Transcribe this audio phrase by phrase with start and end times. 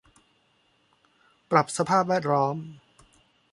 [1.51, 2.55] ปรับสภาพแวดล้อม